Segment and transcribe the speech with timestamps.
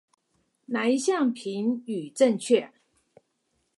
[0.65, 2.71] 哪一項評語正確？